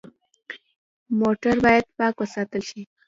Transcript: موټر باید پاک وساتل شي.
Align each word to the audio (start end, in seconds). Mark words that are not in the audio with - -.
موټر 1.19 1.55
باید 1.65 1.85
پاک 1.97 2.15
وساتل 2.21 2.61
شي. 2.69 2.81